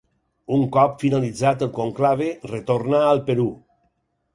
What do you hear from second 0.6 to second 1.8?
cop finalitzat el